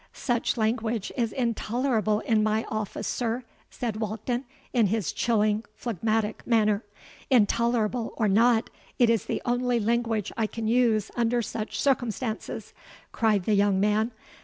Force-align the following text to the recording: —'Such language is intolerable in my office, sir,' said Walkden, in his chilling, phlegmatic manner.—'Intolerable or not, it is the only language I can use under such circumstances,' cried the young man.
—'Such 0.13 0.57
language 0.57 1.11
is 1.15 1.31
intolerable 1.31 2.21
in 2.21 2.41
my 2.41 2.63
office, 2.69 3.07
sir,' 3.07 3.43
said 3.69 3.97
Walkden, 3.99 4.45
in 4.73 4.87
his 4.87 5.11
chilling, 5.11 5.63
phlegmatic 5.75 6.41
manner.—'Intolerable 6.47 8.11
or 8.17 8.27
not, 8.27 8.71
it 8.97 9.11
is 9.11 9.25
the 9.25 9.43
only 9.45 9.79
language 9.79 10.31
I 10.35 10.47
can 10.47 10.67
use 10.67 11.11
under 11.15 11.43
such 11.43 11.79
circumstances,' 11.79 12.73
cried 13.11 13.43
the 13.45 13.53
young 13.53 13.79
man. 13.79 14.09